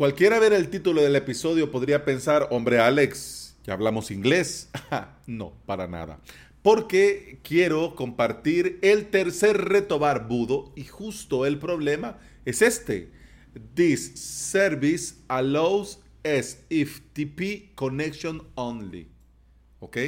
[0.00, 4.70] Cualquiera ver el título del episodio podría pensar, hombre Alex, ya hablamos inglés.
[5.26, 6.20] no, para nada.
[6.62, 12.16] Porque quiero compartir el tercer reto barbudo y justo el problema
[12.46, 13.12] es este.
[13.74, 19.06] This service allows SFTP connection only.
[19.80, 19.98] ¿Ok?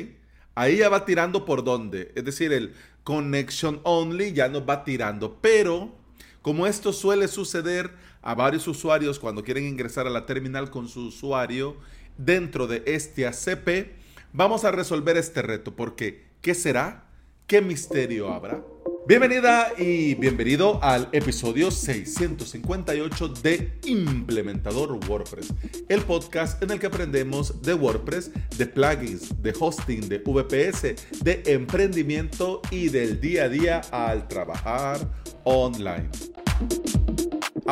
[0.55, 2.13] Ahí ya va tirando por dónde.
[2.15, 2.73] Es decir, el
[3.05, 5.39] connection only ya nos va tirando.
[5.43, 6.02] Pero
[6.43, 11.07] como esto suele suceder a varios usuarios cuando quieren ingresar a la terminal con su
[11.07, 11.77] usuario
[12.19, 13.93] dentro de este ACP,
[14.33, 17.05] vamos a resolver este reto porque ¿qué será?
[17.47, 18.63] ¿Qué misterio habrá?
[19.05, 25.53] Bienvenida y bienvenido al episodio 658 de Implementador WordPress,
[25.89, 31.43] el podcast en el que aprendemos de WordPress, de plugins, de hosting, de VPS, de
[31.47, 35.01] emprendimiento y del día a día al trabajar
[35.43, 36.09] online.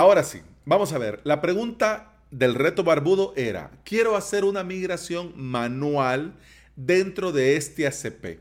[0.01, 1.21] Ahora sí, vamos a ver.
[1.25, 6.33] La pregunta del reto barbudo era, quiero hacer una migración manual
[6.75, 8.41] dentro de este ACP.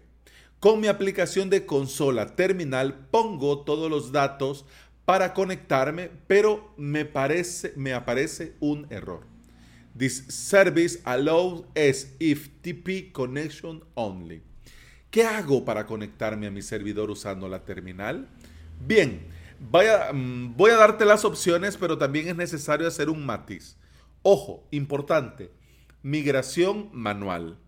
[0.61, 4.65] Con mi aplicación de consola terminal pongo todos los datos
[5.03, 9.25] para conectarme, pero me, parece, me aparece un error.
[9.97, 14.41] This service allows SFTP connection only.
[15.11, 18.29] ¿Qué hago para conectarme a mi servidor usando la terminal?
[18.79, 19.27] Bien,
[19.59, 23.77] Mm, voy a darte las opciones, pero también es necesario hacer un matiz.
[24.21, 25.51] Ojo, importante,
[26.01, 27.59] migración manual,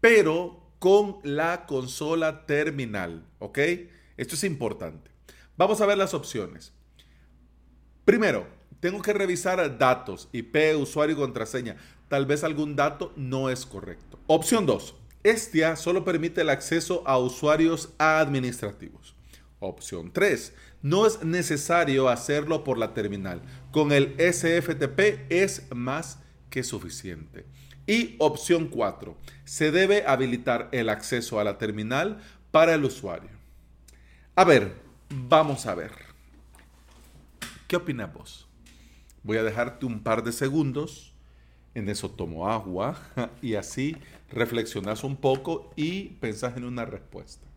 [0.00, 3.58] pero con la consola terminal, ¿ok?
[4.16, 5.10] Esto es importante.
[5.56, 6.72] Vamos a ver las opciones.
[8.04, 8.46] Primero,
[8.80, 11.76] tengo que revisar datos, IP, usuario y contraseña.
[12.08, 14.18] Tal vez algún dato no es correcto.
[14.28, 14.94] Opción 2.
[15.24, 19.17] Estia solo permite el acceso a usuarios administrativos.
[19.60, 20.54] Opción 3.
[20.82, 23.42] No es necesario hacerlo por la terminal.
[23.72, 27.44] Con el SFTP es más que suficiente.
[27.86, 29.16] Y opción 4.
[29.44, 33.30] Se debe habilitar el acceso a la terminal para el usuario.
[34.36, 34.74] A ver,
[35.10, 35.92] vamos a ver.
[37.66, 38.48] ¿Qué opinas vos?
[39.22, 41.14] Voy a dejarte un par de segundos.
[41.74, 42.98] En eso tomo agua
[43.42, 43.96] y así
[44.30, 47.47] reflexionas un poco y pensás en una respuesta.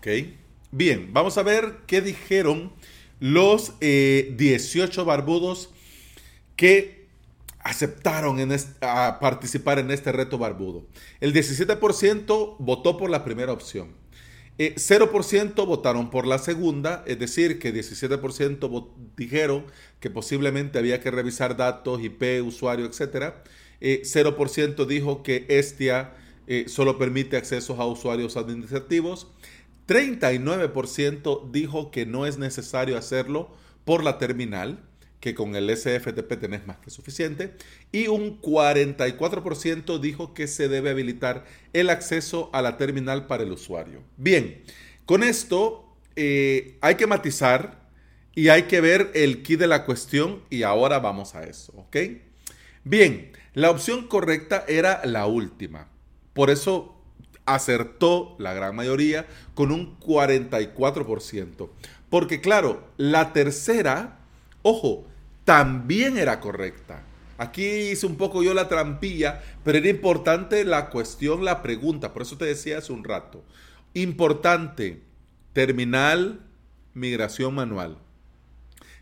[0.00, 0.06] Ok.
[0.70, 2.72] Bien, vamos a ver qué dijeron
[3.18, 5.68] los 18 eh, barbudos
[6.56, 7.06] que
[7.58, 8.38] aceptaron
[8.80, 10.86] a participar en este reto barbudo.
[11.20, 13.88] El 17% votó por la primera opción.
[14.56, 18.88] 0% eh, votaron por la segunda, es decir, que 17%
[19.18, 19.66] dijeron
[20.00, 23.34] que posiblemente había que revisar datos, IP, usuario, etc.
[23.82, 26.14] 0% dijo que Estia
[26.52, 29.28] eh, solo permite accesos a usuarios administrativos.
[29.90, 33.50] 39% dijo que no es necesario hacerlo
[33.84, 34.78] por la terminal,
[35.18, 37.56] que con el SFTP tenés más que suficiente,
[37.90, 43.50] y un 44% dijo que se debe habilitar el acceso a la terminal para el
[43.50, 44.04] usuario.
[44.16, 44.62] Bien,
[45.06, 47.80] con esto eh, hay que matizar
[48.36, 51.96] y hay que ver el key de la cuestión y ahora vamos a eso, ¿ok?
[52.84, 55.88] Bien, la opción correcta era la última.
[56.32, 56.99] Por eso
[57.54, 61.68] acertó la gran mayoría con un 44%.
[62.08, 64.18] Porque claro, la tercera,
[64.62, 65.06] ojo,
[65.44, 67.02] también era correcta.
[67.38, 72.12] Aquí hice un poco yo la trampilla, pero era importante la cuestión, la pregunta.
[72.12, 73.42] Por eso te decía hace un rato.
[73.94, 75.00] Importante,
[75.52, 76.40] terminal,
[76.94, 77.98] migración manual.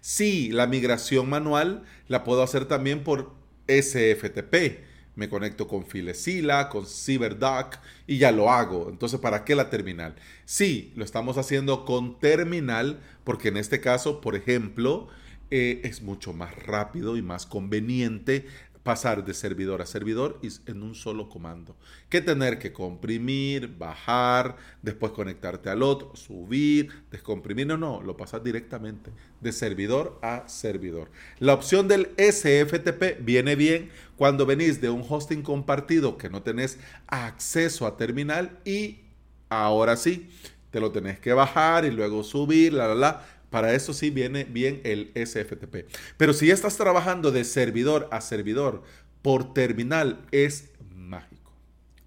[0.01, 3.33] Sí, la migración manual la puedo hacer también por
[3.67, 4.88] SFTP
[5.19, 8.89] me conecto con Filesila, con CyberDuck y ya lo hago.
[8.89, 10.15] Entonces, ¿para qué la terminal?
[10.45, 15.09] Sí, lo estamos haciendo con terminal porque en este caso, por ejemplo,
[15.51, 18.47] eh, es mucho más rápido y más conveniente
[18.83, 21.77] pasar de servidor a servidor en un solo comando.
[22.09, 27.67] Que tener que comprimir, bajar, después conectarte al otro, subir, descomprimir.
[27.67, 29.11] No, no, lo pasas directamente
[29.41, 31.11] de servidor a servidor.
[31.39, 36.79] La opción del SFTP viene bien cuando venís de un hosting compartido que no tenés
[37.07, 39.01] acceso a terminal y
[39.49, 40.29] ahora sí,
[40.71, 44.45] te lo tenés que bajar y luego subir, la, la, la para eso sí viene
[44.45, 45.87] bien el SFTP.
[46.17, 48.83] Pero si estás trabajando de servidor a servidor
[49.23, 51.53] por terminal, es mágico.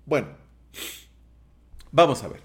[0.05, 0.29] Bueno,
[1.91, 2.41] vamos a ver.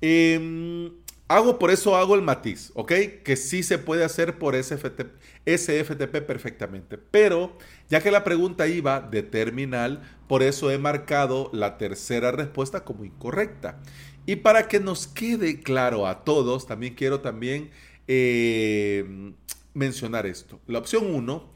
[0.00, 0.92] Em,
[1.28, 2.92] hago por eso hago el matiz, ¿ok?
[3.24, 5.12] Que sí se puede hacer por SFTP,
[5.46, 6.98] SFTP perfectamente.
[6.98, 7.56] Pero
[7.88, 13.04] ya que la pregunta iba de terminal, por eso he marcado la tercera respuesta como
[13.04, 13.80] incorrecta.
[14.26, 17.70] Y para que nos quede claro a todos, también quiero también
[18.08, 19.32] eh,
[19.74, 20.60] mencionar esto.
[20.66, 21.52] La opción 1,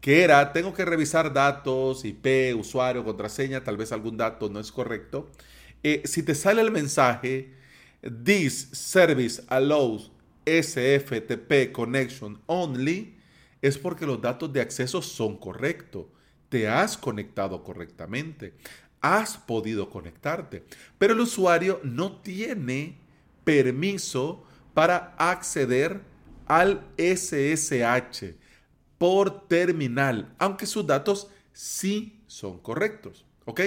[0.00, 4.70] que era, tengo que revisar datos, IP, usuario, contraseña, tal vez algún dato no es
[4.70, 5.30] correcto.
[5.82, 7.54] Eh, si te sale el mensaje,
[8.24, 10.10] this service allows
[10.46, 13.16] SFTP connection only,
[13.60, 16.06] es porque los datos de acceso son correctos.
[16.48, 18.54] Te has conectado correctamente.
[19.00, 20.64] Has podido conectarte.
[20.96, 22.96] Pero el usuario no tiene
[23.44, 24.44] permiso
[24.78, 26.02] para acceder
[26.46, 28.36] al SSH
[28.96, 33.24] por terminal, aunque sus datos sí son correctos.
[33.44, 33.60] ¿Ok?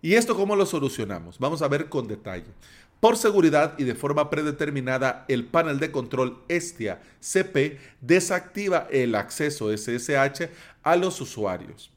[0.00, 1.38] ¿Y esto cómo lo solucionamos?
[1.38, 2.46] Vamos a ver con detalle.
[3.00, 9.70] Por seguridad y de forma predeterminada, el panel de control Estia CP desactiva el acceso
[9.70, 10.48] SSH
[10.82, 11.90] a los usuarios.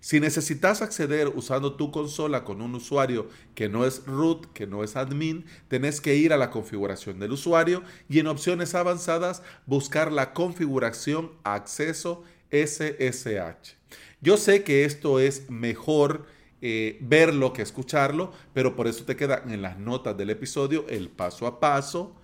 [0.00, 4.84] Si necesitas acceder usando tu consola con un usuario que no es root, que no
[4.84, 10.12] es admin, tenés que ir a la configuración del usuario y en opciones avanzadas buscar
[10.12, 13.76] la configuración acceso SSH.
[14.20, 16.26] Yo sé que esto es mejor
[16.60, 21.08] eh, verlo que escucharlo, pero por eso te queda en las notas del episodio el
[21.08, 22.17] paso a paso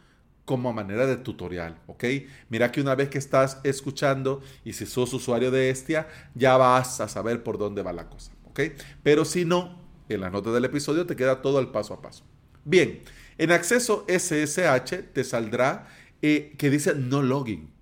[0.44, 2.04] como manera de tutorial, ¿ok?
[2.48, 7.00] Mira que una vez que estás escuchando y si sos usuario de Estia, ya vas
[7.00, 8.60] a saber por dónde va la cosa, ¿ok?
[9.02, 12.24] Pero si no, en las notas del episodio te queda todo el paso a paso.
[12.64, 13.00] Bien,
[13.38, 15.86] en acceso SSH te saldrá
[16.22, 17.72] eh, que dice no login.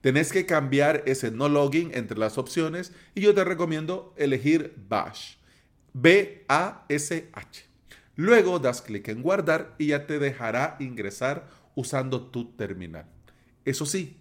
[0.00, 5.36] Tenés que cambiar ese no login entre las opciones y yo te recomiendo elegir Bash.
[5.92, 7.70] B-A-S-H.
[8.16, 11.48] Luego das clic en guardar y ya te dejará ingresar
[11.80, 13.06] usando tu terminal.
[13.64, 14.16] Eso sí,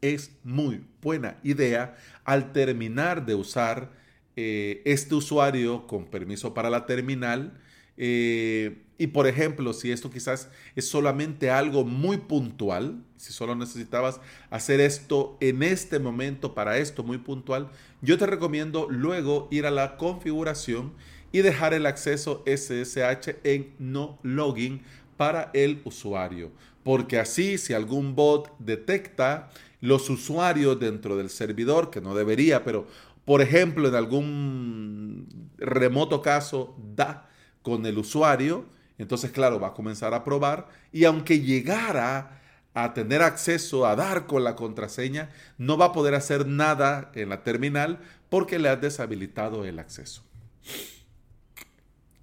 [0.00, 3.92] es muy buena idea al terminar de usar
[4.36, 7.60] eh, este usuario con permiso para la terminal.
[7.96, 14.20] Eh, y por ejemplo, si esto quizás es solamente algo muy puntual, si solo necesitabas
[14.50, 17.70] hacer esto en este momento para esto muy puntual,
[18.02, 20.92] yo te recomiendo luego ir a la configuración
[21.32, 24.82] y dejar el acceso SSH en no login
[25.20, 26.50] para el usuario.
[26.82, 29.50] Porque así si algún bot detecta
[29.82, 32.86] los usuarios dentro del servidor, que no debería, pero
[33.26, 37.28] por ejemplo en algún remoto caso da
[37.60, 38.64] con el usuario,
[38.96, 42.40] entonces claro, va a comenzar a probar y aunque llegara
[42.72, 45.28] a tener acceso a dar con la contraseña,
[45.58, 47.98] no va a poder hacer nada en la terminal
[48.30, 50.22] porque le has deshabilitado el acceso.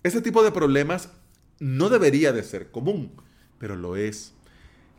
[0.02, 1.10] Este tipo de problemas
[1.60, 3.12] no debería de ser común,
[3.60, 4.34] pero lo es.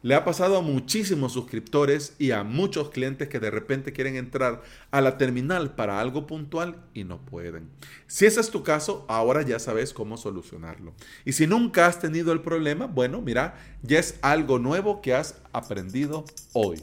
[0.00, 4.62] Le ha pasado a muchísimos suscriptores y a muchos clientes que de repente quieren entrar
[4.92, 7.68] a la terminal para algo puntual y no pueden.
[8.06, 10.94] Si ese es tu caso, ahora ya sabes cómo solucionarlo.
[11.24, 15.40] Y si nunca has tenido el problema, bueno, mira, ya es algo nuevo que has
[15.52, 16.80] aprendido hoy.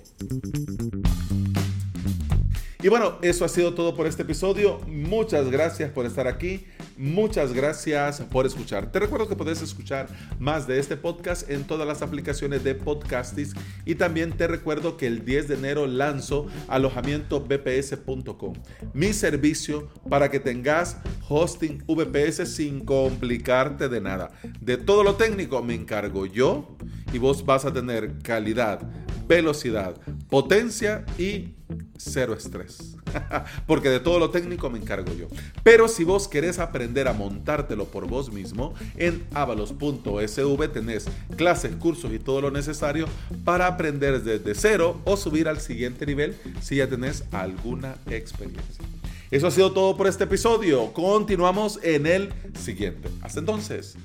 [2.83, 4.80] Y bueno, eso ha sido todo por este episodio.
[4.88, 6.66] Muchas gracias por estar aquí.
[6.97, 8.89] Muchas gracias por escuchar.
[8.89, 10.07] Te recuerdo que puedes escuchar
[10.39, 13.53] más de este podcast en todas las aplicaciones de podcastis
[13.83, 18.53] y también te recuerdo que el 10 de enero lanzo alojamiento bps.com,
[18.94, 20.97] mi servicio para que tengas
[21.27, 24.31] hosting VPS sin complicarte de nada.
[24.62, 26.77] De todo lo técnico me encargo yo
[27.12, 28.79] y vos vas a tener calidad,
[29.27, 29.96] velocidad,
[30.29, 31.55] potencia y
[31.98, 32.96] cero estrés.
[33.68, 35.28] Porque de todo lo técnico me encargo yo.
[35.64, 42.12] Pero si vos querés aprender a montártelo por vos mismo, en avalos.sv tenés clases, cursos
[42.14, 43.08] y todo lo necesario
[43.44, 48.84] para aprender desde cero o subir al siguiente nivel si ya tenés alguna experiencia.
[49.32, 50.94] Eso ha sido todo por este episodio.
[50.94, 53.10] Continuamos en el siguiente.
[53.22, 53.96] Hasta entonces,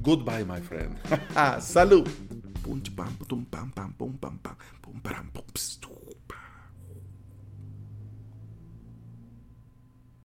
[0.00, 0.96] goodbye my friend.
[1.60, 2.06] Salud.